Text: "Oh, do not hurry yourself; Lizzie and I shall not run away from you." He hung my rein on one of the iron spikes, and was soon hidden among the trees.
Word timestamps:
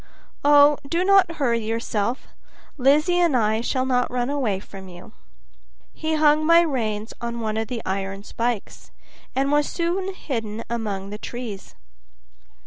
"Oh, 0.43 0.79
do 0.89 1.03
not 1.05 1.33
hurry 1.33 1.59
yourself; 1.63 2.29
Lizzie 2.75 3.19
and 3.19 3.37
I 3.37 3.61
shall 3.61 3.85
not 3.85 4.09
run 4.09 4.31
away 4.31 4.59
from 4.59 4.87
you." 4.87 5.11
He 5.93 6.15
hung 6.15 6.43
my 6.43 6.61
rein 6.61 7.05
on 7.21 7.39
one 7.39 7.55
of 7.55 7.67
the 7.67 7.83
iron 7.85 8.23
spikes, 8.23 8.89
and 9.35 9.51
was 9.51 9.69
soon 9.69 10.15
hidden 10.15 10.63
among 10.71 11.11
the 11.11 11.19
trees. 11.19 11.75